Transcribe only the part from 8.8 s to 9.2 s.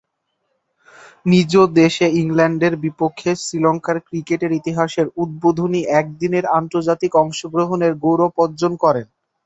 করেন।